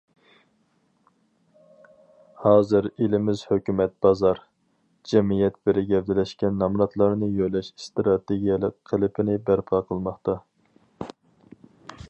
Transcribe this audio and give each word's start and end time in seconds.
ھازىر 2.45 2.87
ئېلىمىز 2.91 3.43
ھۆكۈمەت، 3.49 3.93
بازار، 4.05 4.41
جەمئىيەت 5.11 5.59
بىر 5.69 5.79
گەۋدىلەشكەن 5.91 6.57
نامراتلارنى 6.63 7.29
يۆلەش 7.41 7.69
ئىستراتېگىيەلىك 7.75 8.79
قېلىپىنى 8.93 9.37
بەرپا 9.51 9.83
قىلماقتا. 9.91 10.39